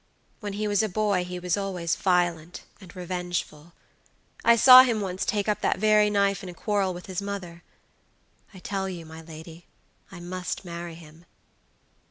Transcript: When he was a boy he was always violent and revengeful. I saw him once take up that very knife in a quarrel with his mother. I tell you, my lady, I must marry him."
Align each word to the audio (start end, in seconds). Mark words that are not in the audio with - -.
When 0.39 0.53
he 0.53 0.67
was 0.67 0.81
a 0.81 0.89
boy 0.89 1.23
he 1.23 1.37
was 1.37 1.55
always 1.55 1.95
violent 1.95 2.63
and 2.81 2.95
revengeful. 2.95 3.73
I 4.43 4.55
saw 4.55 4.81
him 4.81 4.99
once 4.99 5.23
take 5.25 5.47
up 5.47 5.61
that 5.61 5.77
very 5.77 6.09
knife 6.09 6.41
in 6.41 6.49
a 6.49 6.55
quarrel 6.55 6.91
with 6.91 7.05
his 7.05 7.21
mother. 7.21 7.61
I 8.51 8.57
tell 8.57 8.89
you, 8.89 9.05
my 9.05 9.21
lady, 9.21 9.67
I 10.11 10.19
must 10.19 10.65
marry 10.65 10.95
him." 10.95 11.25